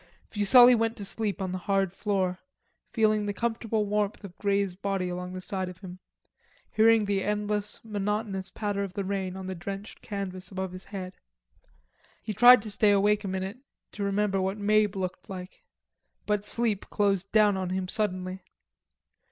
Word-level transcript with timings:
Fuselli 0.31 0.73
went 0.73 0.97
to 0.97 1.05
sleep 1.05 1.43
on 1.43 1.51
the 1.51 1.59
hard 1.59 1.93
floor, 1.93 2.39
feeling 2.91 3.27
the 3.27 3.35
comfortable 3.35 3.85
warmth 3.85 4.23
of 4.23 4.35
Grey's 4.39 4.73
body 4.73 5.09
along 5.09 5.33
the 5.33 5.41
side 5.41 5.69
of 5.69 5.77
him, 5.81 5.99
hearing 6.71 7.05
the 7.05 7.21
endless, 7.23 7.79
monotonous 7.83 8.49
patter 8.49 8.81
of 8.81 8.93
the 8.93 9.03
rain 9.03 9.37
on 9.37 9.45
the 9.45 9.53
drenched 9.53 10.01
canvas 10.01 10.49
above 10.49 10.71
his 10.71 10.85
head. 10.85 11.13
He 12.19 12.33
tried 12.33 12.63
to 12.63 12.71
stay 12.71 12.91
awake 12.91 13.23
a 13.23 13.27
minute 13.27 13.59
to 13.91 14.03
remember 14.03 14.41
what 14.41 14.57
Mabe 14.57 14.95
looked 14.95 15.29
like, 15.29 15.61
but 16.25 16.45
sleep 16.47 16.89
closed 16.89 17.31
down 17.31 17.55
on 17.55 17.69
him 17.69 17.87
suddenly. 17.87 18.41